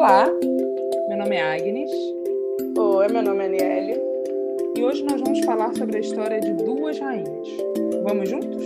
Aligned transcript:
Olá, 0.00 0.26
meu 1.08 1.18
nome 1.18 1.34
é 1.34 1.42
Agnes. 1.42 1.90
Oi, 2.78 3.08
meu 3.08 3.20
nome 3.20 3.42
é 3.42 3.46
Aniele. 3.46 4.00
E 4.76 4.84
hoje 4.84 5.02
nós 5.02 5.20
vamos 5.20 5.44
falar 5.44 5.74
sobre 5.74 5.96
a 5.96 6.00
história 6.00 6.38
de 6.38 6.52
duas 6.52 7.00
rainhas. 7.00 7.48
Vamos 8.04 8.30
juntos? 8.30 8.64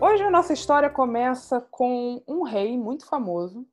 Hoje 0.00 0.24
a 0.24 0.30
nossa 0.32 0.52
história 0.52 0.90
começa 0.90 1.60
com 1.60 2.20
um 2.26 2.42
rei 2.42 2.76
muito 2.76 3.06
famoso, 3.06 3.64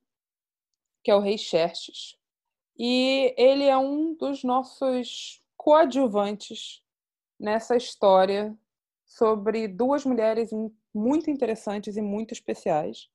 que 1.04 1.10
é 1.10 1.16
o 1.16 1.21
rei 1.21 1.40
Xerxes. 1.40 2.20
E 2.78 3.34
ele 3.36 3.64
é 3.64 3.76
um 3.76 4.14
dos 4.14 4.44
nossos 4.44 5.42
coadjuvantes 5.58 6.84
nessa 7.40 7.76
história 7.76 8.55
sobre 9.18 9.68
duas 9.68 10.05
mulheres 10.05 10.50
muito 10.93 11.30
interessantes 11.30 11.98
e 11.98 12.02
muito 12.02 12.34
especiais. 12.34 13.09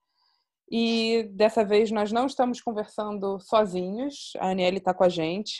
E 0.70 1.24
dessa 1.32 1.64
vez 1.64 1.90
nós 1.90 2.12
não 2.12 2.26
estamos 2.26 2.60
conversando 2.60 3.40
sozinhos, 3.40 4.32
a 4.38 4.50
Aniele 4.50 4.78
está 4.78 4.92
com 4.92 5.02
a 5.02 5.08
gente, 5.08 5.56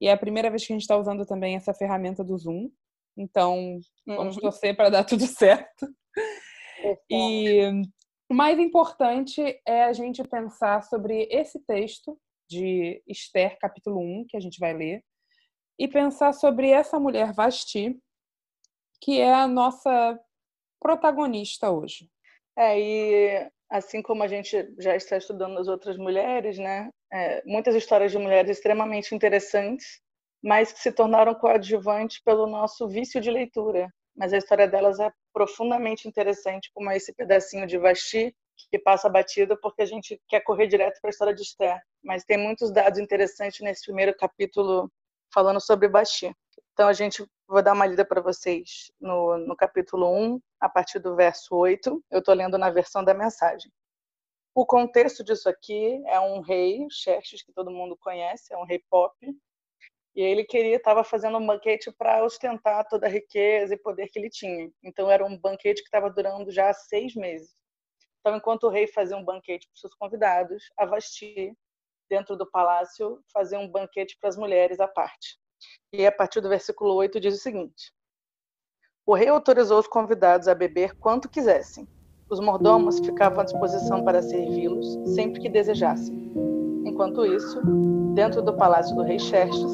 e 0.00 0.06
é 0.06 0.12
a 0.12 0.18
primeira 0.18 0.48
vez 0.48 0.64
que 0.64 0.72
a 0.72 0.76
gente 0.76 0.82
está 0.82 0.96
usando 0.96 1.26
também 1.26 1.56
essa 1.56 1.74
ferramenta 1.74 2.24
do 2.24 2.38
Zoom. 2.38 2.70
Então, 3.16 3.78
vamos 4.06 4.36
uhum. 4.36 4.42
torcer 4.42 4.74
para 4.74 4.88
dar 4.88 5.04
tudo 5.04 5.26
certo. 5.26 5.86
E 7.10 7.70
o 8.30 8.34
mais 8.34 8.58
importante 8.58 9.42
é 9.66 9.84
a 9.84 9.92
gente 9.92 10.22
pensar 10.24 10.82
sobre 10.84 11.28
esse 11.30 11.60
texto 11.66 12.18
de 12.48 13.02
Esther, 13.06 13.58
capítulo 13.60 14.00
1, 14.00 14.26
que 14.28 14.36
a 14.36 14.40
gente 14.40 14.58
vai 14.58 14.72
ler, 14.72 15.04
e 15.78 15.88
pensar 15.88 16.32
sobre 16.32 16.70
essa 16.70 16.98
mulher 16.98 17.32
Vasti, 17.32 17.98
que 19.02 19.20
é 19.20 19.34
a 19.34 19.48
nossa 19.48 20.18
protagonista 20.80 21.70
hoje. 21.70 22.08
É, 22.56 22.78
e 22.80 23.50
assim 23.68 24.00
como 24.00 24.22
a 24.22 24.28
gente 24.28 24.72
já 24.78 24.94
está 24.94 25.16
estudando 25.16 25.58
as 25.58 25.66
outras 25.66 25.96
mulheres, 25.96 26.56
né? 26.56 26.88
É, 27.12 27.42
muitas 27.44 27.74
histórias 27.74 28.12
de 28.12 28.18
mulheres 28.18 28.50
extremamente 28.50 29.14
interessantes, 29.14 30.00
mas 30.42 30.72
que 30.72 30.78
se 30.78 30.92
tornaram 30.92 31.34
coadjuvantes 31.34 32.20
pelo 32.22 32.46
nosso 32.46 32.88
vício 32.88 33.20
de 33.20 33.30
leitura. 33.30 33.92
Mas 34.16 34.32
a 34.32 34.38
história 34.38 34.68
delas 34.68 35.00
é 35.00 35.10
profundamente 35.32 36.06
interessante, 36.06 36.70
como 36.72 36.90
esse 36.92 37.12
pedacinho 37.14 37.66
de 37.66 37.78
Vasti, 37.78 38.34
que 38.70 38.78
passa 38.78 39.08
batido 39.08 39.58
porque 39.60 39.82
a 39.82 39.86
gente 39.86 40.20
quer 40.28 40.40
correr 40.42 40.68
direto 40.68 41.00
para 41.00 41.08
a 41.08 41.12
história 41.12 41.34
de 41.34 41.42
Esther. 41.42 41.80
Mas 42.04 42.24
tem 42.24 42.38
muitos 42.38 42.70
dados 42.70 43.00
interessantes 43.00 43.60
nesse 43.60 43.84
primeiro 43.84 44.14
capítulo 44.16 44.90
falando 45.32 45.60
sobre 45.60 45.88
Vasti. 45.88 46.32
Então 46.72 46.88
a 46.88 46.92
gente 46.92 47.24
vou 47.52 47.62
dar 47.62 47.74
uma 47.74 47.84
lida 47.84 48.02
para 48.02 48.22
vocês 48.22 48.90
no, 48.98 49.36
no 49.36 49.54
capítulo 49.54 50.08
1, 50.10 50.40
a 50.58 50.70
partir 50.70 50.98
do 50.98 51.14
verso 51.14 51.54
8. 51.54 52.02
Eu 52.10 52.20
estou 52.20 52.34
lendo 52.34 52.56
na 52.56 52.70
versão 52.70 53.04
da 53.04 53.12
mensagem. 53.12 53.70
O 54.54 54.64
contexto 54.64 55.22
disso 55.22 55.50
aqui 55.50 56.02
é 56.06 56.18
um 56.18 56.40
rei, 56.40 56.86
Xerxes, 56.90 57.42
que 57.42 57.52
todo 57.52 57.70
mundo 57.70 57.94
conhece, 57.96 58.54
é 58.54 58.56
um 58.56 58.64
rei 58.64 58.82
pop, 58.90 59.14
e 60.14 60.22
ele 60.22 60.44
queria 60.44 60.76
estava 60.76 61.04
fazendo 61.04 61.36
um 61.36 61.46
banquete 61.46 61.92
para 61.92 62.24
ostentar 62.24 62.88
toda 62.88 63.06
a 63.06 63.10
riqueza 63.10 63.74
e 63.74 63.78
poder 63.78 64.08
que 64.08 64.18
ele 64.18 64.30
tinha. 64.30 64.70
Então 64.82 65.10
era 65.10 65.24
um 65.24 65.38
banquete 65.38 65.82
que 65.82 65.88
estava 65.88 66.10
durando 66.10 66.50
já 66.50 66.72
seis 66.72 67.14
meses. 67.14 67.54
Então, 68.20 68.36
enquanto 68.36 68.64
o 68.64 68.70
rei 68.70 68.86
fazia 68.86 69.16
um 69.16 69.24
banquete 69.24 69.66
para 69.66 69.74
os 69.74 69.80
seus 69.80 69.94
convidados, 69.94 70.70
a 70.78 70.86
Vasti, 70.86 71.52
dentro 72.08 72.36
do 72.36 72.50
palácio, 72.50 73.22
fazia 73.32 73.58
um 73.58 73.68
banquete 73.68 74.16
para 74.18 74.28
as 74.30 74.36
mulheres 74.36 74.80
à 74.80 74.88
parte. 74.88 75.41
E 75.92 76.06
a 76.06 76.12
partir 76.12 76.40
do 76.40 76.48
versículo 76.48 76.94
8 76.94 77.20
diz 77.20 77.34
o 77.34 77.40
seguinte: 77.40 77.92
O 79.06 79.14
rei 79.14 79.28
autorizou 79.28 79.78
os 79.78 79.86
convidados 79.86 80.48
a 80.48 80.54
beber 80.54 80.94
quanto 80.96 81.28
quisessem. 81.28 81.86
Os 82.30 82.40
mordomos 82.40 82.98
ficavam 82.98 83.40
à 83.40 83.44
disposição 83.44 84.02
para 84.04 84.22
servi-los 84.22 85.14
sempre 85.14 85.40
que 85.40 85.48
desejassem. 85.48 86.32
Enquanto 86.86 87.26
isso, 87.26 87.60
dentro 88.14 88.40
do 88.40 88.56
palácio 88.56 88.96
do 88.96 89.02
rei 89.02 89.18
Xerxes, 89.18 89.72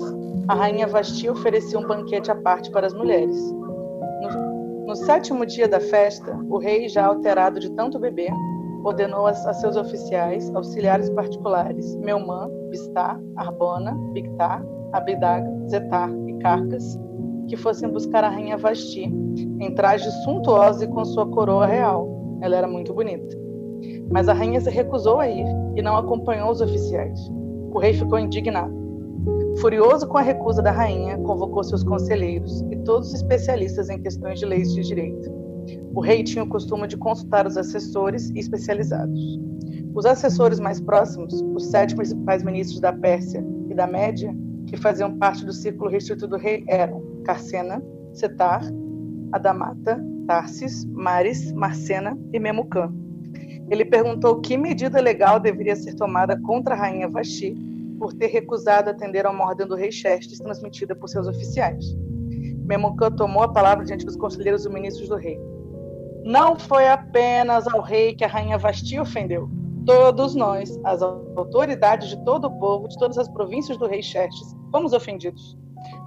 a 0.48 0.54
rainha 0.54 0.86
Vasti 0.86 1.28
oferecia 1.28 1.78
um 1.78 1.86
banquete 1.86 2.30
à 2.30 2.34
parte 2.34 2.70
para 2.70 2.86
as 2.86 2.94
mulheres. 2.94 3.36
No, 3.52 4.86
no 4.86 4.96
sétimo 4.96 5.44
dia 5.44 5.68
da 5.68 5.78
festa, 5.78 6.34
o 6.48 6.58
rei, 6.58 6.88
já 6.88 7.06
alterado 7.06 7.60
de 7.60 7.70
tanto 7.72 7.98
beber, 7.98 8.32
ordenou 8.82 9.26
a, 9.26 9.30
a 9.30 9.54
seus 9.54 9.76
oficiais, 9.76 10.52
auxiliares 10.54 11.10
particulares, 11.10 11.94
Meumã, 11.96 12.48
Bistá, 12.70 13.20
Arbona, 13.36 13.94
Bictá, 14.12 14.62
Abidag, 14.92 15.44
Zetar 15.68 16.10
e 16.26 16.38
Carcas, 16.38 16.98
que 17.48 17.56
fossem 17.56 17.88
buscar 17.90 18.24
a 18.24 18.28
rainha 18.28 18.56
Vasti, 18.56 19.02
em 19.02 19.74
traje 19.74 20.10
suntuoso 20.24 20.84
e 20.84 20.88
com 20.88 21.04
sua 21.04 21.26
coroa 21.26 21.66
real. 21.66 22.38
Ela 22.40 22.56
era 22.56 22.68
muito 22.68 22.92
bonita. 22.94 23.36
Mas 24.10 24.28
a 24.28 24.32
rainha 24.32 24.60
se 24.60 24.70
recusou 24.70 25.20
a 25.20 25.28
ir 25.28 25.46
e 25.76 25.82
não 25.82 25.96
acompanhou 25.96 26.50
os 26.50 26.60
oficiais. 26.60 27.20
O 27.72 27.78
rei 27.78 27.92
ficou 27.92 28.18
indignado. 28.18 28.76
Furioso 29.60 30.06
com 30.06 30.18
a 30.18 30.22
recusa 30.22 30.62
da 30.62 30.70
rainha, 30.70 31.18
convocou 31.18 31.62
seus 31.64 31.82
conselheiros 31.82 32.62
e 32.70 32.76
todos 32.76 33.08
os 33.08 33.14
especialistas 33.14 33.90
em 33.90 34.00
questões 34.00 34.38
de 34.38 34.46
leis 34.46 34.72
de 34.72 34.82
direito. 34.82 35.30
O 35.94 36.00
rei 36.00 36.22
tinha 36.22 36.44
o 36.44 36.48
costume 36.48 36.86
de 36.86 36.96
consultar 36.96 37.46
os 37.46 37.56
assessores 37.56 38.30
e 38.30 38.38
especializados. 38.38 39.38
Os 39.94 40.06
assessores 40.06 40.60
mais 40.60 40.80
próximos, 40.80 41.42
os 41.54 41.66
sete 41.66 41.94
principais 41.94 42.42
ministros 42.42 42.80
da 42.80 42.92
Pérsia 42.92 43.44
e 43.68 43.74
da 43.74 43.86
Média, 43.86 44.34
que 44.68 44.76
faziam 44.76 45.16
parte 45.16 45.44
do 45.44 45.52
círculo 45.52 45.90
restrito 45.90 46.26
do 46.26 46.36
rei 46.36 46.62
eram 46.68 47.02
Carcena, 47.24 47.82
Setar, 48.12 48.62
Adamata, 49.32 49.98
Tarsis, 50.26 50.84
Maris, 50.84 51.52
Marcena 51.52 52.18
e 52.32 52.38
Memucã. 52.38 52.92
Ele 53.70 53.84
perguntou 53.84 54.40
que 54.40 54.56
medida 54.56 55.00
legal 55.00 55.40
deveria 55.40 55.74
ser 55.74 55.94
tomada 55.94 56.38
contra 56.40 56.74
a 56.74 56.78
rainha 56.78 57.08
Vasti 57.08 57.54
por 57.98 58.12
ter 58.12 58.28
recusado 58.28 58.90
atender 58.90 59.26
a 59.26 59.30
uma 59.30 59.46
ordem 59.46 59.66
do 59.66 59.74
rei 59.74 59.90
Xerxes 59.90 60.38
transmitida 60.38 60.94
por 60.94 61.08
seus 61.08 61.26
oficiais. 61.26 61.84
Memucã 62.64 63.10
tomou 63.10 63.42
a 63.42 63.52
palavra 63.52 63.84
diante 63.84 64.04
dos 64.04 64.16
conselheiros 64.16 64.64
e 64.64 64.68
ministros 64.68 65.08
do 65.08 65.16
rei. 65.16 65.38
Não 66.24 66.58
foi 66.58 66.86
apenas 66.88 67.66
ao 67.66 67.80
rei 67.80 68.14
que 68.14 68.24
a 68.24 68.28
rainha 68.28 68.58
Vasti 68.58 68.98
ofendeu 68.98 69.48
todos 69.88 70.34
nós, 70.34 70.78
as 70.84 71.00
autoridades 71.00 72.10
de 72.10 72.22
todo 72.22 72.46
o 72.46 72.58
povo, 72.58 72.88
de 72.88 72.98
todas 72.98 73.16
as 73.16 73.26
províncias 73.26 73.78
do 73.78 73.86
rei 73.86 74.02
Xerxes, 74.02 74.54
fomos 74.70 74.92
ofendidos. 74.92 75.56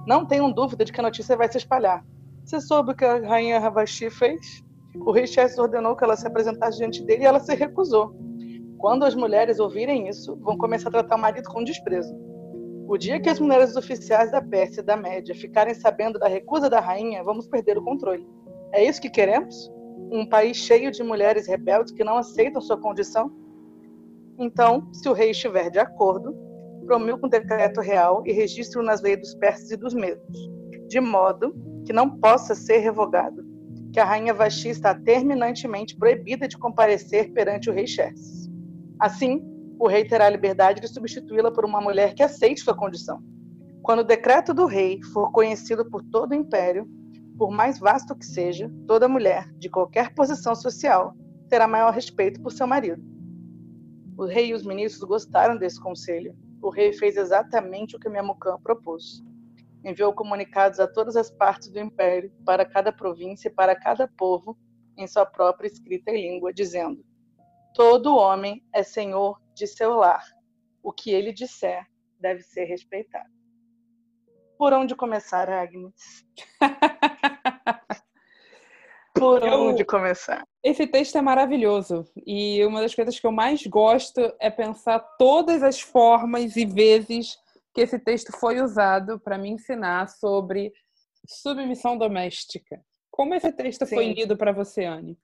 Não 0.06 0.24
tenham 0.24 0.52
dúvida 0.52 0.84
de 0.84 0.92
que 0.92 1.00
a 1.00 1.02
notícia 1.02 1.36
vai 1.36 1.50
se 1.50 1.58
espalhar. 1.58 2.06
Você 2.44 2.60
soube 2.60 2.92
o 2.92 2.94
que 2.94 3.04
a 3.04 3.18
rainha 3.18 3.58
Ravashi 3.58 4.08
fez? 4.08 4.62
O 4.94 5.10
rei 5.10 5.26
Xerxes 5.26 5.58
ordenou 5.58 5.96
que 5.96 6.04
ela 6.04 6.14
se 6.14 6.24
apresentasse 6.24 6.78
diante 6.78 7.02
dele 7.02 7.24
e 7.24 7.26
ela 7.26 7.40
se 7.40 7.52
recusou. 7.56 8.14
Quando 8.78 9.04
as 9.04 9.16
mulheres 9.16 9.58
ouvirem 9.58 10.08
isso, 10.08 10.36
vão 10.36 10.56
começar 10.56 10.88
a 10.88 10.92
tratar 10.92 11.16
o 11.16 11.20
marido 11.20 11.48
com 11.48 11.64
desprezo. 11.64 12.14
O 12.86 12.96
dia 12.96 13.18
que 13.18 13.30
as 13.30 13.40
mulheres 13.40 13.74
oficiais 13.74 14.30
da 14.30 14.40
Pérsia 14.40 14.80
e 14.80 14.84
da 14.84 14.96
Média 14.96 15.34
ficarem 15.34 15.74
sabendo 15.74 16.20
da 16.20 16.28
recusa 16.28 16.70
da 16.70 16.78
rainha, 16.78 17.24
vamos 17.24 17.48
perder 17.48 17.76
o 17.78 17.82
controle. 17.82 18.24
É 18.72 18.84
isso 18.84 19.02
que 19.02 19.10
queremos? 19.10 19.68
Um 20.12 20.24
país 20.24 20.56
cheio 20.56 20.92
de 20.92 21.02
mulheres 21.02 21.48
rebeldes 21.48 21.92
que 21.92 22.04
não 22.04 22.18
aceitam 22.18 22.60
sua 22.60 22.80
condição? 22.80 23.41
Então, 24.38 24.92
se 24.92 25.08
o 25.08 25.12
rei 25.12 25.30
estiver 25.30 25.70
de 25.70 25.78
acordo, 25.78 26.34
promulgue 26.86 27.26
um 27.26 27.28
decreto 27.28 27.80
real 27.80 28.22
e 28.26 28.32
registre-o 28.32 28.82
nas 28.82 29.00
leis 29.02 29.18
dos 29.18 29.34
persas 29.36 29.70
e 29.70 29.76
dos 29.76 29.94
medos, 29.94 30.50
de 30.88 31.00
modo 31.00 31.54
que 31.86 31.92
não 31.92 32.18
possa 32.18 32.54
ser 32.54 32.78
revogado, 32.78 33.42
que 33.92 34.00
a 34.00 34.04
rainha 34.04 34.32
Vasti 34.32 34.68
está 34.68 34.94
terminantemente 34.94 35.96
proibida 35.96 36.48
de 36.48 36.58
comparecer 36.58 37.32
perante 37.32 37.68
o 37.68 37.72
rei 37.72 37.86
Xerxes. 37.86 38.50
Assim, 38.98 39.42
o 39.78 39.86
rei 39.86 40.04
terá 40.04 40.26
a 40.26 40.30
liberdade 40.30 40.80
de 40.80 40.88
substituí-la 40.88 41.52
por 41.52 41.64
uma 41.64 41.80
mulher 41.80 42.14
que 42.14 42.22
aceite 42.22 42.60
sua 42.60 42.76
condição. 42.76 43.20
Quando 43.82 44.00
o 44.00 44.04
decreto 44.04 44.54
do 44.54 44.64
rei 44.64 45.00
for 45.12 45.30
conhecido 45.32 45.84
por 45.90 46.02
todo 46.04 46.30
o 46.30 46.34
império, 46.34 46.86
por 47.36 47.50
mais 47.50 47.78
vasto 47.78 48.14
que 48.14 48.24
seja, 48.24 48.70
toda 48.86 49.08
mulher, 49.08 49.52
de 49.58 49.68
qualquer 49.68 50.14
posição 50.14 50.54
social, 50.54 51.14
terá 51.48 51.66
maior 51.66 51.92
respeito 51.92 52.40
por 52.40 52.52
seu 52.52 52.66
marido. 52.66 53.02
O 54.16 54.26
rei 54.26 54.48
e 54.48 54.54
os 54.54 54.64
ministros 54.64 55.02
gostaram 55.04 55.56
desse 55.56 55.80
conselho. 55.80 56.36
O 56.60 56.70
rei 56.70 56.92
fez 56.92 57.16
exatamente 57.16 57.96
o 57.96 57.98
que 57.98 58.08
Memucan 58.08 58.60
propôs. 58.60 59.22
Enviou 59.84 60.12
comunicados 60.12 60.78
a 60.78 60.86
todas 60.86 61.16
as 61.16 61.30
partes 61.30 61.68
do 61.68 61.80
império, 61.80 62.32
para 62.44 62.64
cada 62.64 62.92
província 62.92 63.48
e 63.48 63.52
para 63.52 63.74
cada 63.74 64.06
povo, 64.06 64.56
em 64.96 65.06
sua 65.06 65.26
própria 65.26 65.66
escrita 65.66 66.10
e 66.10 66.22
língua, 66.22 66.52
dizendo: 66.52 67.04
Todo 67.74 68.16
homem 68.16 68.62
é 68.72 68.82
senhor 68.82 69.40
de 69.54 69.66
seu 69.66 69.94
lar. 69.94 70.24
O 70.82 70.92
que 70.92 71.10
ele 71.10 71.32
disser 71.32 71.86
deve 72.20 72.42
ser 72.42 72.64
respeitado. 72.64 73.30
Por 74.56 74.72
onde 74.72 74.94
começar, 74.94 75.50
Agnes? 75.50 76.24
Por 79.14 79.42
onde 79.44 79.84
começar? 79.84 80.46
Esse 80.62 80.86
texto 80.86 81.16
é 81.16 81.22
maravilhoso 81.22 82.04
e 82.26 82.64
uma 82.64 82.80
das 82.80 82.94
coisas 82.94 83.18
que 83.18 83.26
eu 83.26 83.32
mais 83.32 83.66
gosto 83.66 84.20
é 84.40 84.50
pensar 84.50 84.98
todas 85.18 85.62
as 85.62 85.80
formas 85.80 86.56
e 86.56 86.64
vezes 86.64 87.36
que 87.74 87.80
esse 87.80 87.98
texto 87.98 88.32
foi 88.32 88.60
usado 88.60 89.20
para 89.20 89.38
me 89.38 89.50
ensinar 89.50 90.08
sobre 90.08 90.72
submissão 91.26 91.96
doméstica. 91.96 92.80
Como 93.10 93.34
esse 93.34 93.52
texto 93.52 93.86
Sim. 93.86 93.94
foi 93.94 94.12
lido 94.12 94.36
para 94.36 94.52
você, 94.52 94.84
Anne? 94.84 95.18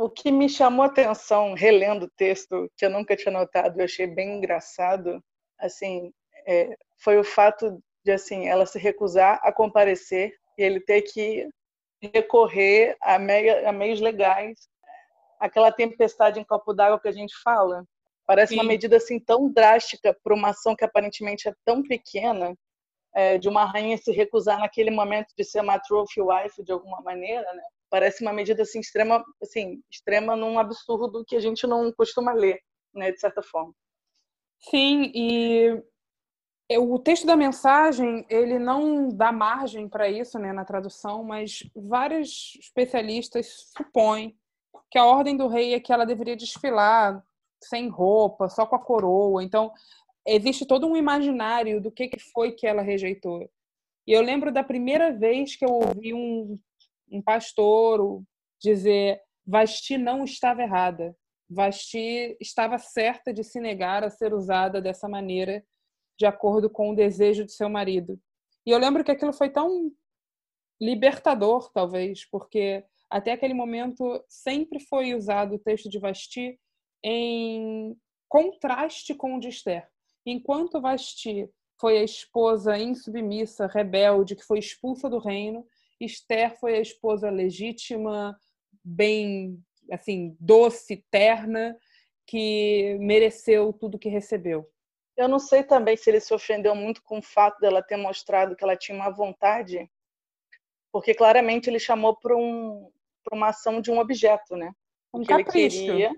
o 0.00 0.08
que 0.08 0.32
me 0.32 0.48
chamou 0.48 0.82
a 0.82 0.86
atenção, 0.88 1.52
relendo 1.52 2.04
o 2.04 2.10
texto, 2.16 2.72
que 2.74 2.86
eu 2.86 2.90
nunca 2.90 3.14
tinha 3.14 3.30
notado, 3.30 3.78
eu 3.78 3.84
achei 3.84 4.06
bem 4.06 4.38
engraçado, 4.38 5.22
assim, 5.58 6.10
é, 6.46 6.74
foi 6.96 7.18
o 7.18 7.24
fato 7.24 7.78
de 8.02 8.10
assim 8.10 8.48
ela 8.48 8.64
se 8.64 8.78
recusar 8.78 9.38
a 9.42 9.52
comparecer 9.52 10.32
e 10.56 10.62
ele 10.62 10.80
ter 10.80 11.02
que 11.02 11.46
recorrer 12.02 12.96
a, 13.00 13.18
meia, 13.18 13.68
a 13.68 13.72
meios 13.72 14.00
legais. 14.00 14.68
Aquela 15.38 15.72
tempestade 15.72 16.38
em 16.38 16.44
copo 16.44 16.72
d'água 16.72 17.00
que 17.00 17.08
a 17.08 17.12
gente 17.12 17.34
fala, 17.42 17.84
parece 18.26 18.54
Sim. 18.54 18.60
uma 18.60 18.64
medida 18.64 18.96
assim 18.96 19.18
tão 19.18 19.50
drástica 19.50 20.16
para 20.22 20.34
uma 20.34 20.50
ação 20.50 20.76
que 20.76 20.84
aparentemente 20.84 21.48
é 21.48 21.54
tão 21.64 21.82
pequena, 21.82 22.54
é, 23.14 23.38
de 23.38 23.48
uma 23.48 23.64
rainha 23.64 23.96
se 23.98 24.12
recusar 24.12 24.58
naquele 24.58 24.90
momento 24.90 25.28
de 25.36 25.44
ser 25.44 25.60
uma 25.60 25.78
trophy 25.78 26.20
wife 26.20 26.62
de 26.62 26.72
alguma 26.72 27.00
maneira, 27.00 27.52
né? 27.52 27.62
parece 27.90 28.22
uma 28.22 28.32
medida 28.32 28.62
assim 28.62 28.78
extrema, 28.78 29.24
assim, 29.42 29.82
extrema 29.90 30.36
num 30.36 30.58
absurdo 30.58 31.24
que 31.26 31.34
a 31.34 31.40
gente 31.40 31.66
não 31.66 31.92
costuma 31.92 32.32
ler, 32.32 32.60
né, 32.94 33.10
de 33.10 33.18
certa 33.18 33.42
forma. 33.42 33.74
Sim, 34.60 35.10
e 35.14 35.82
o 36.78 36.98
texto 36.98 37.26
da 37.26 37.36
mensagem 37.36 38.24
ele 38.28 38.58
não 38.58 39.08
dá 39.08 39.32
margem 39.32 39.88
para 39.88 40.08
isso, 40.08 40.38
né, 40.38 40.52
na 40.52 40.64
tradução, 40.64 41.24
mas 41.24 41.68
vários 41.74 42.56
especialistas 42.60 43.72
supõem 43.76 44.36
que 44.90 44.98
a 44.98 45.04
ordem 45.04 45.36
do 45.36 45.48
rei 45.48 45.74
é 45.74 45.80
que 45.80 45.92
ela 45.92 46.04
deveria 46.04 46.36
desfilar 46.36 47.22
sem 47.62 47.88
roupa, 47.88 48.48
só 48.48 48.66
com 48.66 48.76
a 48.76 48.78
coroa. 48.78 49.42
Então, 49.42 49.72
existe 50.26 50.66
todo 50.66 50.86
um 50.86 50.96
imaginário 50.96 51.80
do 51.80 51.90
que, 51.90 52.08
que 52.08 52.18
foi 52.18 52.52
que 52.52 52.66
ela 52.66 52.82
rejeitou. 52.82 53.50
E 54.06 54.12
eu 54.12 54.22
lembro 54.22 54.52
da 54.52 54.64
primeira 54.64 55.12
vez 55.12 55.56
que 55.56 55.64
eu 55.64 55.70
ouvi 55.70 56.14
um 56.14 56.58
um 57.10 57.20
pastor 57.20 58.22
dizer 58.60 59.20
Vasti 59.46 59.98
não 59.98 60.24
estava 60.24 60.62
errada, 60.62 61.16
Vasti 61.48 62.36
estava 62.40 62.78
certa 62.78 63.32
de 63.32 63.42
se 63.42 63.58
negar 63.58 64.04
a 64.04 64.10
ser 64.10 64.32
usada 64.32 64.80
dessa 64.80 65.08
maneira 65.08 65.64
de 66.20 66.26
acordo 66.26 66.68
com 66.68 66.90
o 66.90 66.94
desejo 66.94 67.46
de 67.46 67.52
seu 67.52 67.70
marido. 67.70 68.20
E 68.66 68.70
eu 68.70 68.78
lembro 68.78 69.02
que 69.02 69.10
aquilo 69.10 69.32
foi 69.32 69.48
tão 69.48 69.90
libertador, 70.78 71.72
talvez, 71.72 72.26
porque 72.26 72.84
até 73.08 73.32
aquele 73.32 73.54
momento 73.54 74.22
sempre 74.28 74.78
foi 74.80 75.14
usado 75.14 75.54
o 75.54 75.58
texto 75.58 75.88
de 75.88 75.98
Vasti 75.98 76.60
em 77.02 77.96
contraste 78.28 79.14
com 79.14 79.36
o 79.36 79.40
de 79.40 79.48
Esther. 79.48 79.88
Enquanto 80.26 80.78
Vasti 80.78 81.48
foi 81.80 81.96
a 81.98 82.04
esposa 82.04 82.78
insubmissa, 82.78 83.66
rebelde, 83.66 84.36
que 84.36 84.44
foi 84.44 84.58
expulsa 84.58 85.08
do 85.08 85.18
reino, 85.18 85.66
Esther 85.98 86.54
foi 86.60 86.76
a 86.76 86.82
esposa 86.82 87.30
legítima, 87.30 88.38
bem, 88.84 89.58
assim, 89.90 90.36
doce, 90.38 91.02
terna, 91.10 91.74
que 92.26 92.98
mereceu 93.00 93.72
tudo 93.72 93.98
que 93.98 94.10
recebeu. 94.10 94.68
Eu 95.20 95.28
não 95.28 95.38
sei 95.38 95.62
também 95.62 95.96
se 95.96 96.08
ele 96.08 96.18
se 96.18 96.32
ofendeu 96.32 96.74
muito 96.74 97.02
com 97.02 97.18
o 97.18 97.22
fato 97.22 97.60
dela 97.60 97.82
ter 97.82 97.96
mostrado 97.96 98.56
que 98.56 98.64
ela 98.64 98.74
tinha 98.76 98.96
uma 98.96 99.10
vontade, 99.10 99.86
porque 100.90 101.12
claramente 101.12 101.68
ele 101.68 101.78
chamou 101.78 102.16
para 102.16 102.34
um, 102.34 102.90
uma 103.30 103.48
ação 103.48 103.82
de 103.82 103.90
um 103.90 103.98
objeto, 103.98 104.56
né? 104.56 104.72
Um 105.12 105.22
capricho. 105.22 105.76
Ele 105.76 105.86
queria 105.86 106.12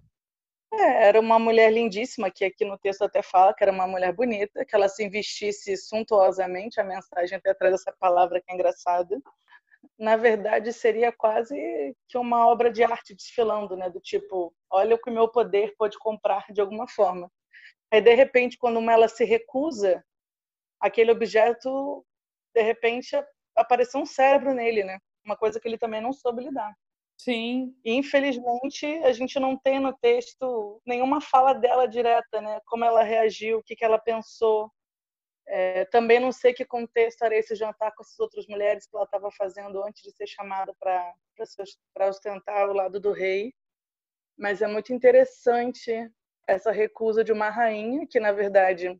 é, 0.72 1.08
era 1.08 1.20
uma 1.20 1.38
mulher 1.38 1.70
lindíssima, 1.70 2.30
que 2.30 2.44
aqui 2.44 2.64
no 2.64 2.78
texto 2.78 3.02
até 3.02 3.22
fala 3.22 3.52
que 3.52 3.62
era 3.62 3.72
uma 3.72 3.86
mulher 3.86 4.12
bonita, 4.12 4.64
que 4.64 4.74
ela 4.74 4.88
se 4.88 5.04
investisse 5.04 5.76
suntuosamente, 5.76 6.80
a 6.80 6.84
mensagem 6.84 7.36
até 7.36 7.52
traz 7.52 7.74
essa 7.74 7.92
palavra 7.98 8.40
que 8.40 8.50
é 8.50 8.54
engraçada, 8.54 9.20
na 9.98 10.16
verdade 10.16 10.72
seria 10.72 11.12
quase 11.12 11.54
que 12.08 12.16
uma 12.16 12.46
obra 12.46 12.70
de 12.70 12.82
arte 12.84 13.14
desfilando, 13.14 13.76
né? 13.76 13.90
Do 13.90 14.00
tipo, 14.00 14.54
olha 14.70 14.94
o 14.94 14.98
que 14.98 15.10
o 15.10 15.12
meu 15.12 15.28
poder 15.28 15.74
pode 15.76 15.98
comprar 15.98 16.46
de 16.52 16.60
alguma 16.60 16.86
forma. 16.88 17.30
Aí 17.92 18.00
de 18.00 18.14
repente, 18.14 18.56
quando 18.56 18.80
ela 18.90 19.06
se 19.06 19.22
recusa, 19.22 20.02
aquele 20.80 21.10
objeto, 21.10 22.04
de 22.54 22.62
repente, 22.62 23.10
apareceu 23.54 24.00
um 24.00 24.06
cérebro 24.06 24.54
nele, 24.54 24.82
né? 24.82 24.98
Uma 25.22 25.36
coisa 25.36 25.60
que 25.60 25.68
ele 25.68 25.76
também 25.76 26.00
não 26.00 26.12
soube 26.12 26.42
lidar. 26.42 26.74
Sim. 27.18 27.76
E, 27.84 27.92
infelizmente, 27.92 28.86
a 29.04 29.12
gente 29.12 29.38
não 29.38 29.58
tem 29.58 29.78
no 29.78 29.92
texto 29.98 30.80
nenhuma 30.86 31.20
fala 31.20 31.52
dela 31.52 31.86
direta, 31.86 32.40
né? 32.40 32.60
Como 32.66 32.82
ela 32.82 33.02
reagiu, 33.02 33.58
o 33.58 33.62
que, 33.62 33.76
que 33.76 33.84
ela 33.84 33.98
pensou. 33.98 34.72
É, 35.46 35.84
também 35.86 36.18
não 36.18 36.32
sei 36.32 36.54
que 36.54 36.64
contexto 36.64 37.22
era 37.22 37.36
esse 37.36 37.54
jantar 37.54 37.92
com 37.94 38.02
essas 38.02 38.18
outras 38.18 38.46
mulheres 38.46 38.86
que 38.86 38.96
ela 38.96 39.04
estava 39.04 39.30
fazendo 39.32 39.84
antes 39.84 40.02
de 40.02 40.12
ser 40.12 40.26
chamada 40.26 40.74
para 40.80 42.08
ostentar 42.08 42.70
o 42.70 42.72
lado 42.72 42.98
do 42.98 43.12
rei. 43.12 43.52
Mas 44.38 44.62
é 44.62 44.66
muito 44.66 44.94
interessante 44.94 46.10
essa 46.46 46.70
recusa 46.70 47.22
de 47.24 47.32
uma 47.32 47.50
rainha, 47.50 48.06
que 48.06 48.20
na 48.20 48.32
verdade 48.32 48.98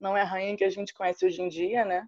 não 0.00 0.16
é 0.16 0.22
a 0.22 0.24
rainha 0.24 0.56
que 0.56 0.64
a 0.64 0.70
gente 0.70 0.94
conhece 0.94 1.24
hoje 1.24 1.40
em 1.40 1.48
dia, 1.48 1.84
né? 1.84 2.06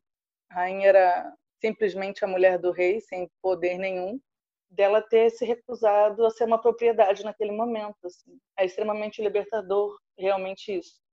A 0.50 0.54
rainha 0.56 0.88
era 0.88 1.34
simplesmente 1.60 2.24
a 2.24 2.28
mulher 2.28 2.58
do 2.58 2.72
rei, 2.72 3.00
sem 3.00 3.30
poder 3.40 3.78
nenhum, 3.78 4.20
dela 4.68 5.00
ter 5.00 5.30
se 5.30 5.44
recusado 5.44 6.26
a 6.26 6.30
ser 6.30 6.44
uma 6.44 6.60
propriedade 6.60 7.24
naquele 7.24 7.52
momento. 7.52 7.96
Assim. 8.04 8.38
É 8.58 8.64
extremamente 8.64 9.22
libertador, 9.22 9.96
realmente 10.18 10.76
isso 10.76 11.04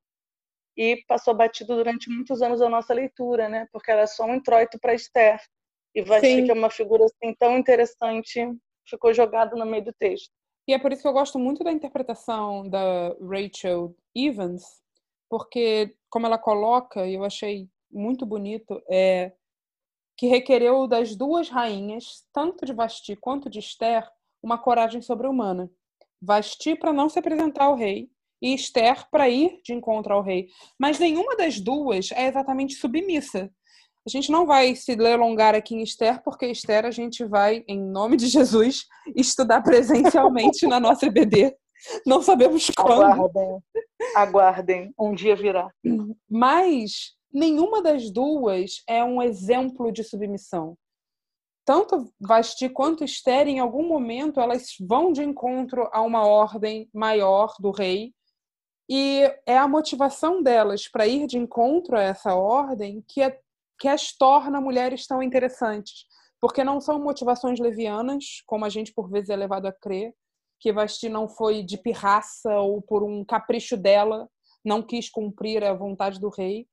e 0.77 1.03
passou 1.07 1.33
batido 1.33 1.75
durante 1.75 2.09
muitos 2.09 2.41
anos 2.41 2.61
a 2.61 2.69
nossa 2.69 2.93
leitura, 2.93 3.49
né? 3.49 3.67
Porque 3.71 3.91
era 3.91 4.07
só 4.07 4.25
um 4.25 4.35
introito 4.35 4.79
para 4.79 4.93
Esther. 4.93 5.39
E 5.93 6.01
Vasti, 6.01 6.43
que 6.43 6.51
é 6.51 6.53
uma 6.53 6.69
figura 6.69 7.05
assim 7.05 7.35
tão 7.37 7.57
interessante, 7.57 8.39
ficou 8.87 9.13
jogado 9.13 9.57
no 9.57 9.65
meio 9.65 9.83
do 9.83 9.93
texto. 9.93 10.31
E 10.67 10.73
é 10.73 10.79
por 10.79 10.91
isso 10.91 11.01
que 11.01 11.07
eu 11.07 11.13
gosto 11.13 11.39
muito 11.39 11.63
da 11.63 11.71
interpretação 11.71 12.67
da 12.69 13.15
Rachel 13.19 13.95
Evans, 14.15 14.63
porque 15.29 15.95
como 16.09 16.25
ela 16.25 16.37
coloca, 16.37 17.07
eu 17.07 17.23
achei 17.23 17.69
muito 17.91 18.25
bonito, 18.25 18.81
é 18.89 19.33
que 20.17 20.27
requereu 20.27 20.87
das 20.87 21.15
duas 21.15 21.49
rainhas, 21.49 22.27
tanto 22.31 22.65
de 22.65 22.73
Vasti 22.73 23.15
quanto 23.15 23.49
de 23.49 23.59
Esther, 23.59 24.07
uma 24.43 24.57
coragem 24.57 25.01
sobre-humana. 25.01 25.69
Vasti 26.21 26.75
para 26.75 26.93
não 26.93 27.09
se 27.09 27.17
apresentar 27.17 27.65
ao 27.65 27.75
rei 27.75 28.09
e 28.41 28.53
Esther 28.53 29.09
para 29.09 29.29
ir 29.29 29.59
de 29.63 29.73
encontro 29.73 30.13
ao 30.13 30.21
rei. 30.21 30.47
Mas 30.77 30.99
nenhuma 30.99 31.35
das 31.35 31.59
duas 31.59 32.11
é 32.11 32.27
exatamente 32.27 32.75
submissa. 32.75 33.51
A 34.05 34.09
gente 34.09 34.31
não 34.31 34.45
vai 34.45 34.75
se 34.75 34.95
delongar 34.95 35.53
aqui 35.53 35.75
em 35.75 35.83
Esther, 35.83 36.23
porque 36.23 36.47
Esther 36.47 36.85
a 36.85 36.91
gente 36.91 37.23
vai, 37.23 37.63
em 37.67 37.79
nome 37.79 38.17
de 38.17 38.27
Jesus, 38.27 38.85
estudar 39.15 39.61
presencialmente 39.61 40.65
na 40.65 40.79
nossa 40.79 41.05
EBD. 41.05 41.55
Não 42.05 42.21
sabemos 42.21 42.69
quando. 42.69 43.03
Aguardem, 43.03 43.59
aguardem, 44.15 44.93
um 44.99 45.13
dia 45.13 45.35
virá. 45.35 45.71
Mas 46.29 47.15
nenhuma 47.31 47.81
das 47.81 48.11
duas 48.11 48.83
é 48.87 49.03
um 49.03 49.21
exemplo 49.21 49.91
de 49.91 50.03
submissão. 50.03 50.75
Tanto 51.63 52.11
Vasti 52.19 52.69
quanto 52.69 53.03
Esther, 53.03 53.47
em 53.47 53.59
algum 53.59 53.87
momento, 53.87 54.39
elas 54.39 54.75
vão 54.79 55.11
de 55.11 55.23
encontro 55.23 55.87
a 55.91 56.01
uma 56.01 56.25
ordem 56.25 56.89
maior 56.91 57.53
do 57.59 57.69
rei, 57.69 58.13
e 58.89 59.21
é 59.45 59.57
a 59.57 59.67
motivação 59.67 60.43
delas 60.43 60.87
para 60.89 61.07
ir 61.07 61.25
de 61.25 61.37
encontro 61.37 61.95
a 61.95 62.01
essa 62.01 62.35
ordem 62.35 63.01
que, 63.07 63.21
é, 63.21 63.39
que 63.81 63.87
as 63.87 64.15
torna 64.15 64.61
mulheres 64.61 65.07
tão 65.07 65.23
interessantes. 65.23 66.05
Porque 66.39 66.63
não 66.63 66.79
são 66.79 66.99
motivações 66.99 67.59
levianas, 67.59 68.43
como 68.45 68.63
a 68.63 68.69
gente 68.69 68.93
por 68.93 69.09
vezes 69.09 69.31
é 69.31 69.35
levado 69.35 69.65
a 69.65 69.73
crer, 69.73 70.13
que 70.59 70.71
Vasti 70.71 71.09
não 71.09 71.27
foi 71.27 71.63
de 71.63 71.79
pirraça 71.79 72.59
ou 72.59 72.79
por 72.79 73.03
um 73.03 73.25
capricho 73.25 73.75
dela, 73.75 74.29
não 74.63 74.83
quis 74.83 75.09
cumprir 75.09 75.63
a 75.63 75.73
vontade 75.73 76.19
do 76.19 76.29
rei, 76.29 76.67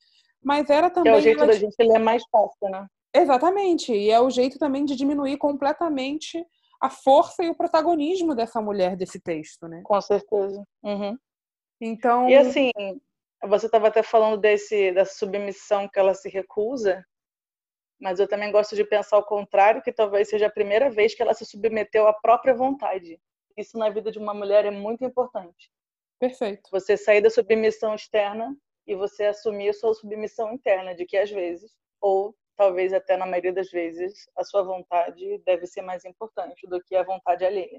mas 0.45 0.69
era 0.69 0.91
também. 0.91 1.15
Que 1.15 1.17
é 1.17 1.21
o 1.21 1.23
jeito 1.23 1.47
da 1.47 1.53
gente 1.53 1.75
ler 1.79 1.99
mais 1.99 2.23
fácil, 2.31 2.69
né? 2.69 2.87
Exatamente, 3.15 3.91
e 3.91 4.11
é 4.11 4.21
o 4.21 4.29
jeito 4.29 4.59
também 4.59 4.85
de 4.85 4.95
diminuir 4.95 5.38
completamente 5.38 6.45
a 6.79 6.91
força 6.91 7.43
e 7.43 7.49
o 7.49 7.55
protagonismo 7.55 8.35
dessa 8.35 8.61
mulher 8.61 8.97
desse 8.97 9.19
texto, 9.19 9.67
né? 9.67 9.81
Com 9.83 10.00
certeza. 10.03 10.62
Uhum. 10.83 11.17
Então. 11.81 12.29
E 12.29 12.37
assim, 12.37 12.71
você 13.47 13.66
estava 13.66 13.88
até 13.88 14.02
falando 14.02 14.37
desse 14.40 14.92
da 14.92 15.04
submissão 15.04 15.88
que 15.88 15.99
ela 15.99 16.14
se 16.14 16.28
recusa, 16.28 17.04
mas 18.00 18.18
eu 18.21 18.28
também 18.28 18.50
gosto 18.50 18.76
de 18.76 18.85
pensar 18.85 19.18
o 19.18 19.25
contrário, 19.25 19.83
que 19.83 19.92
talvez 19.92 20.28
seja 20.28 20.47
a 20.47 20.52
primeira 20.52 20.90
vez 20.90 21.14
que 21.14 21.23
ela 21.23 21.35
se 21.35 21.45
submeteu 21.45 22.07
à 22.07 22.12
própria 22.12 22.54
vontade. 22.54 23.21
Isso 23.57 23.76
na 23.76 23.90
vida 23.90 24.11
de 24.11 24.18
uma 24.18 24.33
mulher 24.33 24.64
é 24.64 24.71
muito 24.71 25.04
importante. 25.04 25.71
Perfeito. 26.18 26.68
Você 26.71 26.97
sair 26.97 27.21
da 27.21 27.30
submissão 27.30 27.95
externa 27.95 28.57
e 28.87 28.95
você 28.95 29.26
assumir 29.26 29.68
a 29.68 29.73
sua 29.73 29.95
submissão 29.95 30.52
interna, 30.52 30.95
de 30.95 31.04
que 31.04 31.16
às 31.16 31.30
vezes, 31.30 31.71
ou 32.00 32.35
talvez 32.57 32.92
até 32.92 33.16
na 33.16 33.26
maioria 33.26 33.52
das 33.52 33.71
vezes, 33.71 34.28
a 34.37 34.45
sua 34.45 34.62
vontade 34.62 35.38
deve 35.45 35.66
ser 35.66 35.83
mais 35.83 36.04
importante 36.04 36.66
do 36.66 36.83
que 36.83 36.97
a 36.97 37.02
vontade 37.02 37.45
alheia. 37.45 37.76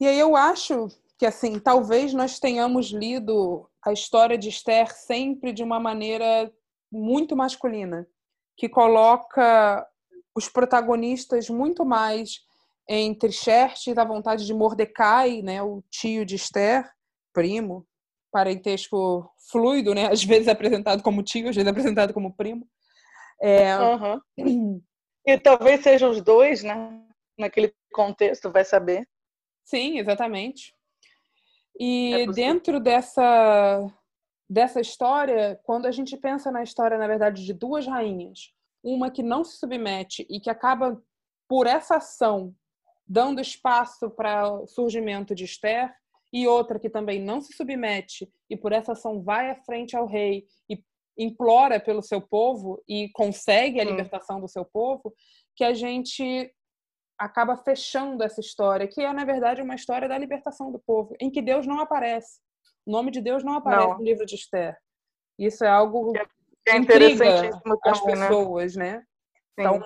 E 0.00 0.06
aí 0.06 0.18
eu 0.18 0.36
acho 0.36 0.88
que 1.18 1.26
assim, 1.26 1.58
talvez 1.58 2.14
nós 2.14 2.38
tenhamos 2.38 2.86
lido 2.86 3.68
a 3.84 3.92
história 3.92 4.38
de 4.38 4.48
Esther 4.48 4.94
sempre 4.94 5.52
de 5.52 5.62
uma 5.62 5.80
maneira 5.80 6.50
muito 6.90 7.36
masculina, 7.36 8.06
que 8.56 8.68
coloca 8.68 9.86
os 10.34 10.48
protagonistas 10.48 11.50
muito 11.50 11.84
mais 11.84 12.46
entre 12.88 13.32
Xerxes, 13.32 13.98
a 13.98 14.04
vontade 14.04 14.46
de 14.46 14.54
Mordecai, 14.54 15.42
né, 15.42 15.62
o 15.62 15.82
tio 15.90 16.24
de 16.24 16.36
Esther, 16.36 16.88
primo, 17.32 17.86
parentesco 18.30 19.30
fluido, 19.50 19.94
né, 19.94 20.06
às 20.10 20.22
vezes 20.24 20.48
apresentado 20.48 21.02
como 21.02 21.22
tio, 21.22 21.48
às 21.48 21.56
vezes 21.56 21.68
apresentado 21.68 22.14
como 22.14 22.34
primo. 22.34 22.66
É... 23.42 23.76
Uhum. 23.76 24.82
E 25.26 25.38
talvez 25.38 25.82
sejam 25.82 26.10
os 26.10 26.22
dois, 26.22 26.62
né? 26.62 27.02
Naquele 27.38 27.72
contexto, 27.92 28.50
vai 28.50 28.64
saber. 28.64 29.06
Sim, 29.64 29.98
exatamente. 29.98 30.74
E 31.78 32.14
é 32.14 32.26
dentro 32.26 32.80
dessa, 32.80 33.86
dessa 34.48 34.80
história, 34.80 35.60
quando 35.62 35.86
a 35.86 35.90
gente 35.90 36.16
pensa 36.16 36.50
na 36.50 36.62
história, 36.62 36.98
na 36.98 37.06
verdade, 37.06 37.44
de 37.44 37.52
duas 37.52 37.86
rainhas, 37.86 38.52
uma 38.82 39.10
que 39.10 39.22
não 39.22 39.44
se 39.44 39.58
submete 39.58 40.26
e 40.28 40.40
que 40.40 40.50
acaba, 40.50 41.00
por 41.48 41.66
essa 41.66 41.96
ação, 41.96 42.54
dando 43.06 43.40
espaço 43.40 44.10
para 44.10 44.52
o 44.52 44.66
surgimento 44.66 45.34
de 45.34 45.44
Esther, 45.44 45.94
e 46.32 46.46
outra 46.46 46.78
que 46.78 46.90
também 46.90 47.20
não 47.20 47.40
se 47.40 47.54
submete 47.54 48.30
e 48.50 48.56
por 48.56 48.72
essa 48.72 48.92
ação 48.92 49.22
vai 49.22 49.50
à 49.50 49.56
frente 49.56 49.96
ao 49.96 50.06
rei 50.06 50.46
e 50.68 50.78
implora 51.16 51.80
pelo 51.80 52.02
seu 52.02 52.20
povo 52.20 52.82
e 52.86 53.08
consegue 53.10 53.80
a 53.80 53.84
libertação 53.84 54.40
do 54.40 54.48
seu 54.48 54.64
povo, 54.64 55.14
que 55.56 55.64
a 55.64 55.74
gente 55.74 56.52
acaba 57.18 57.56
fechando 57.56 58.22
essa 58.22 58.40
história, 58.40 58.86
que 58.86 59.00
é 59.02 59.12
na 59.12 59.24
verdade 59.24 59.60
uma 59.60 59.74
história 59.74 60.08
da 60.08 60.16
libertação 60.16 60.70
do 60.70 60.78
povo, 60.78 61.16
em 61.20 61.30
que 61.30 61.42
Deus 61.42 61.66
não 61.66 61.80
aparece. 61.80 62.40
O 62.86 62.92
nome 62.92 63.10
de 63.10 63.20
Deus 63.20 63.42
não 63.42 63.54
aparece 63.54 63.88
não. 63.88 63.98
no 63.98 64.04
livro 64.04 64.24
de 64.24 64.34
Esther. 64.34 64.78
Isso 65.38 65.64
é 65.64 65.68
algo 65.68 66.12
que 66.12 66.70
é 66.70 66.76
intriga 66.76 67.50
as 67.84 68.04
né? 68.04 68.12
pessoas, 68.12 68.76
né? 68.76 68.92
né? 68.92 69.04
Então, 69.58 69.82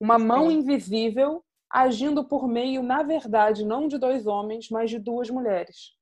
uma 0.00 0.18
mão 0.18 0.48
Sim. 0.48 0.58
invisível 0.58 1.44
agindo 1.70 2.24
por 2.24 2.48
meio, 2.48 2.82
na 2.82 3.02
verdade, 3.02 3.64
não 3.64 3.88
de 3.88 3.98
dois 3.98 4.26
homens, 4.26 4.68
mas 4.70 4.90
de 4.90 4.98
duas 4.98 5.28
mulheres. 5.28 5.94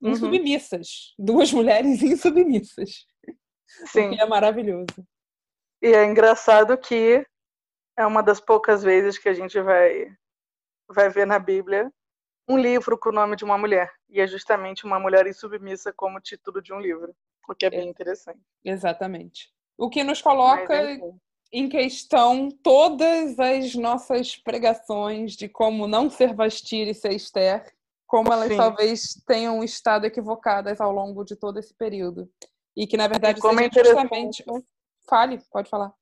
Uhum. 0.00 0.10
Insubmissas. 0.10 1.14
Duas 1.18 1.52
mulheres 1.52 2.00
insubmissas. 2.02 3.06
Sim. 3.86 4.08
O 4.08 4.10
que 4.10 4.20
é 4.20 4.26
maravilhoso. 4.26 5.06
E 5.82 5.88
é 5.88 6.04
engraçado 6.04 6.76
que 6.76 7.24
é 7.98 8.06
uma 8.06 8.22
das 8.22 8.40
poucas 8.40 8.82
vezes 8.84 9.18
que 9.18 9.28
a 9.28 9.34
gente 9.34 9.60
vai, 9.60 10.06
vai 10.88 11.10
ver 11.10 11.26
na 11.26 11.38
Bíblia 11.38 11.92
um 12.48 12.56
livro 12.56 12.96
com 12.96 13.08
o 13.08 13.12
nome 13.12 13.34
de 13.34 13.44
uma 13.44 13.58
mulher. 13.58 13.92
E 14.08 14.20
é 14.20 14.26
justamente 14.26 14.84
uma 14.84 15.00
mulher 15.00 15.26
insubmissa 15.26 15.92
como 15.92 16.20
título 16.20 16.62
de 16.62 16.72
um 16.72 16.78
livro. 16.78 17.12
O 17.48 17.54
que 17.56 17.66
é 17.66 17.70
bem 17.70 17.80
é. 17.80 17.90
interessante. 17.90 18.40
Exatamente. 18.64 19.52
O 19.76 19.90
que 19.90 20.04
nos 20.04 20.22
coloca 20.22 20.74
é 20.74 20.98
em 21.52 21.68
questão 21.68 22.48
todas 22.62 23.36
as 23.38 23.74
nossas 23.74 24.36
pregações 24.36 25.32
de 25.32 25.48
como 25.48 25.88
não 25.88 26.08
ser 26.08 26.34
Vastir 26.34 26.86
e 26.86 26.94
ser 26.94 27.12
Esther, 27.12 27.64
como 28.06 28.32
elas 28.32 28.48
Sim. 28.48 28.56
talvez 28.56 29.14
tenham 29.26 29.64
estado 29.64 30.04
equivocadas 30.04 30.80
ao 30.80 30.92
longo 30.92 31.24
de 31.24 31.34
todo 31.34 31.58
esse 31.58 31.74
período. 31.74 32.30
E 32.76 32.86
que, 32.86 32.96
na 32.96 33.08
verdade, 33.08 33.40
como 33.40 33.60
é 33.60 33.68
justamente... 33.72 34.44
Fale, 35.08 35.40
pode 35.50 35.68
falar. 35.68 35.92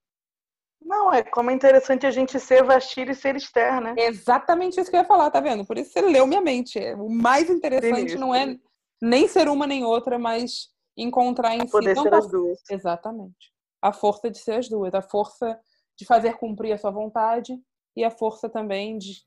Não, 0.86 1.12
é 1.12 1.22
como 1.22 1.50
é 1.50 1.54
interessante 1.54 2.06
a 2.06 2.10
gente 2.10 2.38
ser 2.38 2.62
Vastir 2.62 3.10
e 3.10 3.14
ser 3.14 3.34
Esther, 3.36 3.80
né? 3.80 3.94
Exatamente 3.98 4.80
isso 4.80 4.88
que 4.88 4.96
eu 4.96 5.00
ia 5.00 5.06
falar, 5.06 5.30
tá 5.30 5.40
vendo? 5.40 5.64
Por 5.66 5.76
isso 5.76 5.90
você 5.90 6.00
leu 6.00 6.26
minha 6.26 6.40
mente. 6.40 6.78
O 6.94 7.10
mais 7.10 7.50
interessante 7.50 8.14
não 8.14 8.34
é 8.34 8.56
nem 9.02 9.26
ser 9.26 9.48
uma 9.48 9.66
nem 9.66 9.84
outra, 9.84 10.18
mas 10.18 10.68
encontrar 10.96 11.54
em 11.54 11.66
Poder 11.66 11.94
si... 11.96 12.02
Poder 12.02 12.10
ser 12.10 12.14
as 12.14 12.30
duas. 12.30 12.58
Exatamente 12.70 13.56
a 13.86 13.92
força 13.92 14.30
de 14.30 14.38
ser 14.38 14.52
as 14.52 14.68
duas, 14.68 14.94
a 14.94 15.02
força 15.02 15.58
de 15.96 16.04
fazer 16.04 16.36
cumprir 16.36 16.72
a 16.72 16.78
sua 16.78 16.90
vontade 16.90 17.58
e 17.94 18.04
a 18.04 18.10
força 18.10 18.48
também 18.48 18.98
de 18.98 19.24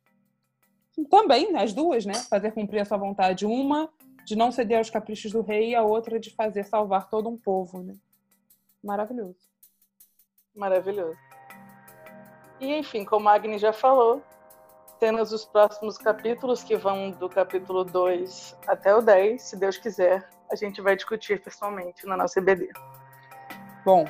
também 1.10 1.56
as 1.56 1.72
duas, 1.74 2.06
né? 2.06 2.14
Fazer 2.14 2.52
cumprir 2.52 2.82
a 2.82 2.86
sua 2.86 2.98
vontade, 2.98 3.46
uma 3.46 3.90
de 4.26 4.36
não 4.36 4.52
ceder 4.52 4.80
aos 4.80 4.90
caprichos 4.90 5.32
do 5.32 5.42
rei 5.42 5.70
e 5.70 5.76
a 5.76 5.82
outra 5.82 6.20
de 6.20 6.30
fazer 6.36 6.66
salvar 6.66 7.10
todo 7.10 7.30
um 7.30 7.38
povo, 7.38 7.82
né? 7.82 7.96
Maravilhoso. 8.84 9.40
Maravilhoso. 10.54 11.18
E 12.60 12.76
enfim, 12.76 13.06
como 13.06 13.30
a 13.30 13.34
Agnes 13.34 13.62
já 13.62 13.72
falou, 13.72 14.22
temos 15.00 15.32
os 15.32 15.46
próximos 15.46 15.98
capítulos 15.98 16.62
que 16.62 16.76
vão 16.76 17.12
do 17.12 17.30
capítulo 17.30 17.86
2 17.86 18.58
até 18.68 18.94
o 18.94 19.02
10, 19.02 19.42
se 19.42 19.56
Deus 19.56 19.78
quiser, 19.78 20.28
a 20.52 20.56
gente 20.56 20.82
vai 20.82 20.96
discutir 20.96 21.42
pessoalmente 21.42 22.06
na 22.06 22.18
nossa 22.18 22.40
EBD. 22.40 22.70
Bom, 23.86 24.04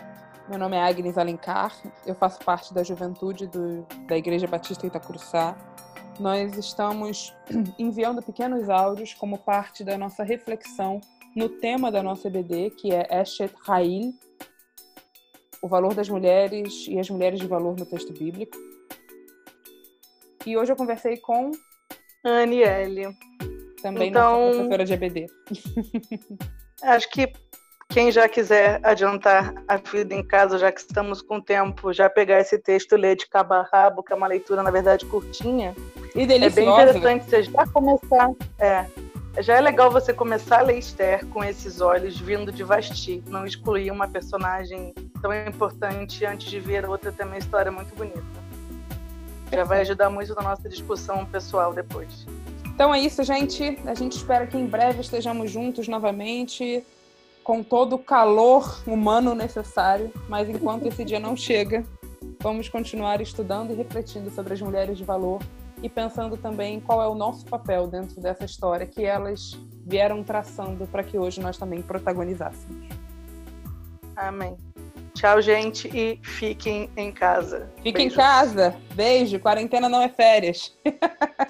meu 0.47 0.57
nome 0.57 0.75
é 0.75 0.81
Agnes 0.81 1.15
Alencar, 1.15 1.75
eu 2.07 2.15
faço 2.15 2.39
parte 2.39 2.73
da 2.73 2.81
juventude 2.81 3.45
do, 3.45 3.85
da 4.07 4.17
Igreja 4.17 4.47
Batista 4.47 4.87
Itacuruçá. 4.87 5.55
Nós 6.19 6.57
estamos 6.57 7.35
enviando 7.77 8.21
pequenos 8.21 8.67
áudios 8.67 9.13
como 9.13 9.37
parte 9.37 9.83
da 9.83 9.95
nossa 9.95 10.23
reflexão 10.23 10.99
no 11.35 11.49
tema 11.49 11.91
da 11.91 12.01
nossa 12.01 12.27
EBD, 12.27 12.71
que 12.71 12.91
é 12.91 13.07
Eshet 13.21 13.53
Ha'il, 13.67 14.11
o 15.61 15.67
valor 15.67 15.93
das 15.93 16.09
mulheres 16.09 16.85
e 16.87 16.99
as 16.99 17.09
mulheres 17.09 17.39
de 17.39 17.47
valor 17.47 17.75
no 17.77 17.85
texto 17.85 18.13
bíblico. 18.13 18.57
E 20.45 20.57
hoje 20.57 20.71
eu 20.71 20.75
conversei 20.75 21.17
com 21.17 21.51
Aniele. 22.23 23.07
Também 23.81 24.09
então, 24.09 24.51
professora 24.51 24.85
de 24.85 24.93
EBD. 24.93 25.25
Acho 26.81 27.09
que 27.09 27.31
quem 27.89 28.11
já 28.11 28.29
quiser 28.29 28.79
adiantar 28.83 29.53
a 29.67 29.77
vida 29.77 30.13
em 30.13 30.23
casa, 30.23 30.57
já 30.57 30.71
que 30.71 30.79
estamos 30.79 31.21
com 31.21 31.41
tempo, 31.41 31.91
já 31.91 32.09
pegar 32.09 32.39
esse 32.39 32.57
texto 32.57 32.93
e 32.93 32.97
ler 32.97 33.15
de 33.15 33.27
cabo 33.27 33.53
a 33.53 33.63
rabo, 33.63 34.03
que 34.03 34.13
é 34.13 34.15
uma 34.15 34.27
leitura, 34.27 34.61
na 34.61 34.71
verdade, 34.71 35.05
curtinha. 35.05 35.75
E 36.15 36.25
deliciosa. 36.25 36.91
É 36.91 36.93
bem 36.93 37.17
interessante 37.17 37.29
você 37.29 37.43
já 37.43 37.67
começar. 37.67 38.31
É, 38.59 38.85
já 39.41 39.55
é 39.55 39.61
legal 39.61 39.89
você 39.89 40.13
começar 40.13 40.59
a 40.59 40.61
ler 40.61 40.77
Esther 40.77 41.25
com 41.27 41.43
esses 41.43 41.81
olhos 41.81 42.19
vindo 42.19 42.51
de 42.51 42.63
Vasti, 42.63 43.23
não 43.27 43.45
excluir 43.45 43.91
uma 43.91 44.07
personagem 44.07 44.93
tão 45.21 45.33
importante 45.33 46.25
antes 46.25 46.49
de 46.49 46.59
ver 46.59 46.87
outra 46.87 47.11
também 47.11 47.39
história 47.39 47.71
muito 47.71 47.95
bonita. 47.95 48.23
Já 49.51 49.63
vai 49.63 49.81
ajudar 49.81 50.09
muito 50.09 50.33
na 50.35 50.41
nossa 50.41 50.69
discussão 50.69 51.25
pessoal 51.25 51.73
depois. 51.73 52.25
Então 52.65 52.93
é 52.93 52.99
isso, 52.99 53.23
gente. 53.23 53.77
A 53.85 53.93
gente 53.93 54.15
espera 54.15 54.47
que 54.47 54.57
em 54.57 54.65
breve 54.65 55.01
estejamos 55.01 55.51
juntos 55.51 55.87
novamente 55.87 56.83
com 57.43 57.63
todo 57.63 57.95
o 57.95 57.99
calor 57.99 58.81
humano 58.85 59.33
necessário, 59.33 60.11
mas 60.27 60.47
enquanto 60.47 60.85
esse 60.85 61.03
dia 61.03 61.19
não 61.19 61.35
chega, 61.35 61.83
vamos 62.39 62.69
continuar 62.69 63.21
estudando 63.21 63.71
e 63.71 63.75
refletindo 63.75 64.29
sobre 64.29 64.53
as 64.53 64.61
mulheres 64.61 64.97
de 64.97 65.03
valor 65.03 65.41
e 65.81 65.89
pensando 65.89 66.37
também 66.37 66.79
qual 66.79 67.01
é 67.01 67.07
o 67.07 67.15
nosso 67.15 67.45
papel 67.45 67.87
dentro 67.87 68.21
dessa 68.21 68.45
história 68.45 68.85
que 68.85 69.03
elas 69.03 69.57
vieram 69.85 70.23
traçando 70.23 70.85
para 70.87 71.03
que 71.03 71.17
hoje 71.17 71.41
nós 71.41 71.57
também 71.57 71.81
protagonizássemos. 71.81 72.87
Amém. 74.15 74.55
Tchau, 75.19 75.41
gente, 75.41 75.85
e 75.93 76.17
fiquem 76.23 76.89
em 76.95 77.11
casa. 77.11 77.69
Fiquem 77.83 78.07
em 78.07 78.09
casa. 78.09 78.77
Beijo. 78.93 79.37
Quarentena 79.37 79.89
não 79.89 80.01
é 80.01 80.07
férias. 80.07 80.73